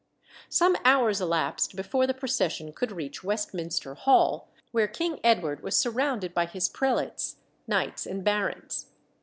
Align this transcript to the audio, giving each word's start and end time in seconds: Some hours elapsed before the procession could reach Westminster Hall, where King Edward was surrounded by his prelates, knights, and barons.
Some 0.49 0.77
hours 0.83 1.21
elapsed 1.21 1.75
before 1.75 2.07
the 2.07 2.13
procession 2.15 2.73
could 2.73 2.91
reach 2.91 3.23
Westminster 3.23 3.93
Hall, 3.93 4.47
where 4.71 4.87
King 4.87 5.19
Edward 5.23 5.61
was 5.61 5.77
surrounded 5.77 6.33
by 6.33 6.47
his 6.47 6.67
prelates, 6.67 7.35
knights, 7.67 8.07
and 8.07 8.23
barons. 8.23 8.87